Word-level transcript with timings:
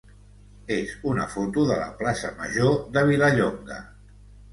és 0.75 0.93
una 1.09 1.27
foto 1.33 1.65
de 1.71 1.77
la 1.79 1.89
plaça 1.99 2.31
major 2.39 2.73
de 2.97 3.05
Vilallonga. 3.11 3.79